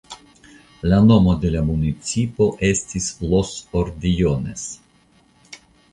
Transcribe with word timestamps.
La 0.91 0.97
nomo 1.09 1.35
de 1.43 1.51
la 1.57 1.61
municipo 1.67 2.47
estis 2.71 3.11
"Los 3.35 3.53
Ordejones". 3.83 4.65